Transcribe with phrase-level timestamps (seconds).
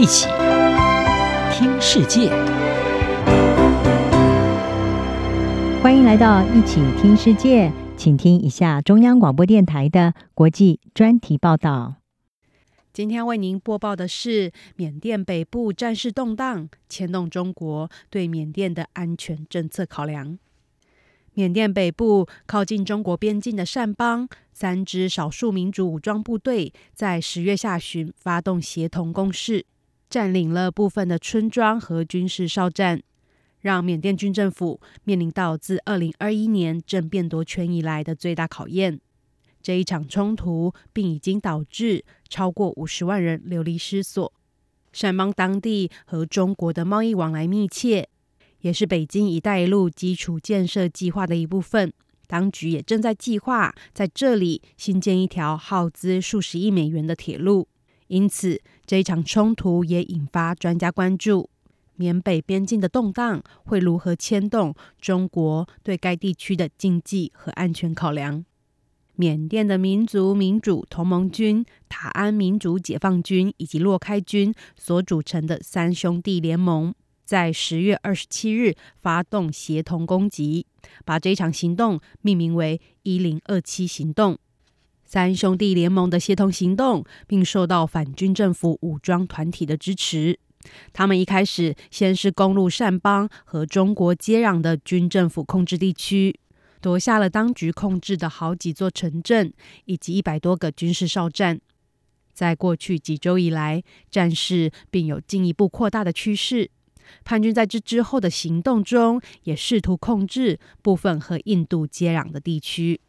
[0.00, 0.28] 一起
[1.52, 2.30] 听世界，
[5.82, 11.96] 欢迎来到一起听世界，请听一下中央广播电台的国际专题报道。
[12.94, 20.38] 今天为您播报的是：缅甸北部战事动荡，牵动中国对缅甸的安全政策考量。
[21.34, 29.66] 缅甸北部靠近中国边境的善邦，三支少数民族武装部队在十月下旬发动协同攻势，
[30.10, 33.00] 占领了部分的村庄和军事哨站，
[33.60, 39.00] 让缅甸军政府面临到自二零二一年政变夺权以来的最大考验。
[39.62, 44.32] 这一场冲突并已经导致超过五十万人流离失所。
[44.92, 48.08] 善邦当地和中国的贸易往来密切。
[48.62, 51.90] 也是北京“一带一路”基础建设计划的一部分，
[52.26, 57.68] 当局也正在计划在这里新建一条耗资数十亿美元的铁路。
[58.10, 61.48] 因此，这一场冲突也引发专家关注：
[61.94, 68.44] 缅北边境的动荡会如何牵动中国对该地区的经济和安全考量？
[69.14, 76.92] 缅甸的民族民主同盟军、塔安民主解放军以及洛开军所组成的三兄弟联盟。
[77.24, 80.66] 在十月二十七日发动协同攻击，
[81.04, 84.36] 把这一场行动命名为“一零二七行动”。
[85.12, 90.38] 三兄弟联盟的协同行动，并受到反军政府武装团体的支持。
[90.92, 96.38] 他们一开始先是攻入善邦和中国接壤的军政府控制地区，
[96.80, 99.52] 夺下了当局控制的好几座城镇
[99.86, 101.60] 以及一百多个军事哨站。
[102.32, 106.70] 在过去几周以来，战事并有进一步扩大的趋势。
[107.24, 113.00] 叛军在这之后的行动中，也试图控制部分和印度接壤的地区。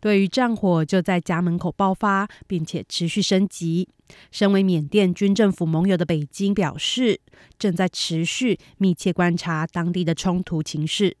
[0.00, 3.88] 对于战火就在家门口爆发，并且持续升级，
[4.30, 7.20] 身为缅甸军政府盟友的北京表示，
[7.58, 11.16] 正在持续密切观察当地的冲突情势，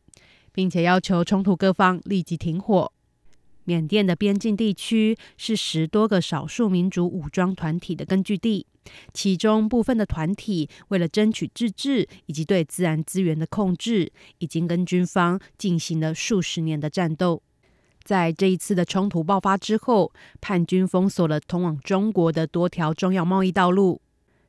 [0.52, 2.92] 并且要求冲突各方立即停火。
[3.64, 8.66] 缅甸的边境地区是十多个少数民族武装团体的根据地，
[9.12, 17.42] 其中部分的团体为了争取自治以及对自然资源的控制，已经跟军方进行了数十年的战斗。
[18.10, 24.00] 在这一次的冲突爆发之后，叛军封锁了通往中国的多条重要贸易道路，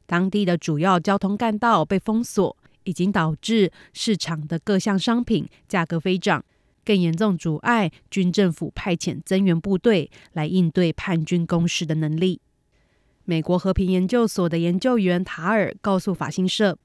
[0.08, 6.44] 当地的主要交通干道被封锁，已经导致市场的各项商品价格飞涨。
[6.84, 12.42] 更严重阻碍军政府派遣增援部队来应对叛军攻势的能力。
[13.26, 16.80] 美国和平研究所的研究员塔尔告诉法新社，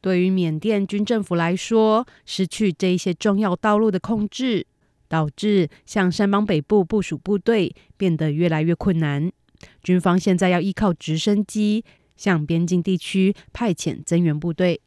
[0.00, 4.66] 对于缅甸军政府来说，失去这一些重要道路的控制，
[5.14, 9.30] 导致向山邦北部部署部队变得越来越困难。
[9.80, 11.84] 军方现在要依靠直升机
[12.16, 14.80] 向边境地区派遣增援部队。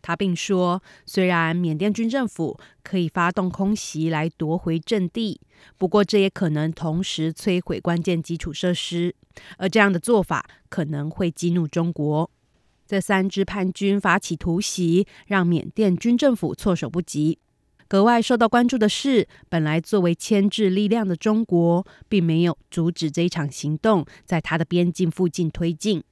[0.00, 5.40] 他并说，虽然缅甸军政府可以发动空袭来夺回阵地，
[5.76, 9.16] 不过这也可能同时摧毁关键基础设施，
[9.58, 12.30] 而这样的做法可能会激怒中国。
[12.86, 17.40] 这三支叛军发起突袭，让缅甸军政府措手不及。
[17.88, 26.02] 格外受到关注的是，本来作为牵制力量的中国，并没有阻止这一场行动在它的边境附近推进。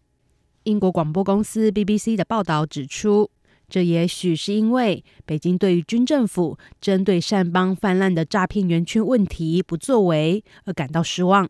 [0.62, 3.29] 英国广播公司 BBC 的报道指出，
[3.69, 11.49] 这也许是因为北京对于军政府针对善邦泛滥的诈骗园区问题不作为而感到失望。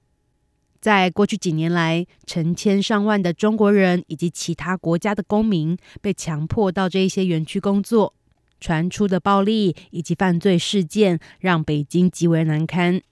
[0.80, 8.14] 在过去几年来，成千上万的中国人以及其他国家的公民被强迫到这一些园区工作，
[8.64, 13.02] 传出的暴力以及犯罪事件让北京极为难堪。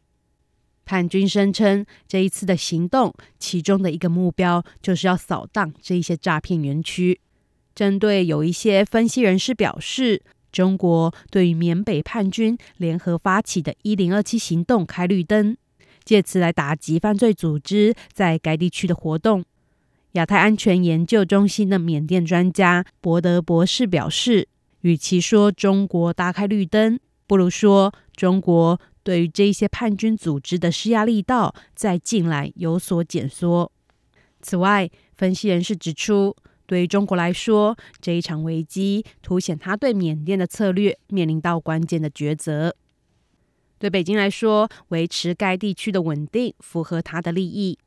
[0.87, 7.21] 叛军声称，这一次的行动其中的一个目标就是要扫荡这一些诈骗园区。
[7.75, 15.55] 针对有一些分析人士表示，中国对于缅北叛军联合发起的“一零二七行动”开绿灯，
[16.03, 19.45] 借此来打击犯罪组织在该地区的活动。
[20.13, 24.49] 亚太安全研究中心的缅甸专家博德博士表示，
[24.83, 33.73] 与其说中国大开绿灯，不如说中国对于这些叛军组织的施压力道在近来有所减缩。
[34.41, 36.37] 此外，分析人士指出，
[36.67, 42.75] 对于中国来说，这一场危机凸显他对缅甸的策略面临到关键的抉择。
[43.79, 47.79] 对北京来说，维持该地区的稳定符合他的利益；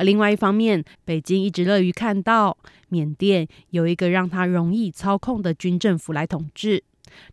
[0.00, 2.56] 而另外一方面，北京一直乐于看到
[2.88, 6.82] 缅甸有一个让他容易操控的军政府来统治，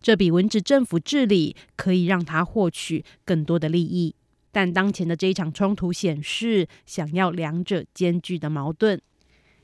[0.01, 4.13] 这比文职政府治理可以让他获取更多的利益。
[4.51, 9.01] 但当前的这一场冲突显示，想要两者兼具的矛盾。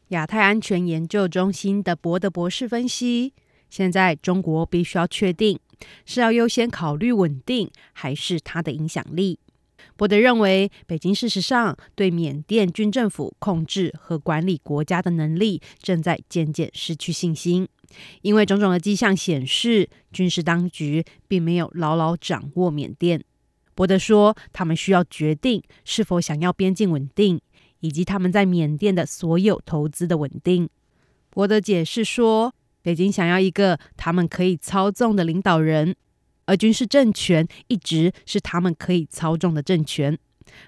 [0.09, 3.33] 亚太安全研究中心的博德博士分析，
[3.69, 5.59] 现在中国必须要确定
[6.05, 9.39] 是要优先考虑稳定，还是它的影响力。
[9.95, 17.67] 博德认为，北京事实上对缅甸军政府控制和管理国家的能力正在渐渐失去信心，
[18.21, 23.23] 因为种种的迹象显示，军事当局并没有牢牢掌握缅甸。
[23.75, 27.39] 博德说，他们需要决定是否想要边境稳定。
[27.83, 30.69] 以及他们在缅甸的所有投资的稳定。
[31.29, 35.93] 博德解释说，北京想要一个他们可以操纵的领导人，
[36.45, 40.17] 而军事政权一直是他们可以操纵的政权。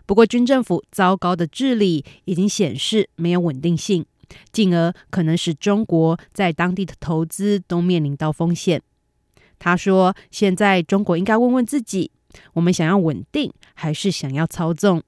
[0.06, 4.06] 不过，军政府糟糕的治理已经显示没有稳定性，
[4.51, 8.81] 进而可能使中国在当地的投资都面临到风险。
[9.60, 12.12] 他说，现在中国应该问问自己：
[12.54, 15.04] 我们想要稳定，还是想要操纵？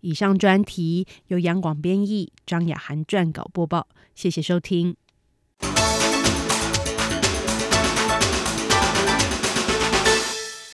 [0.00, 3.88] 以上专题由杨广编译，张雅涵撰稿播报。
[4.14, 4.96] 谢谢收听。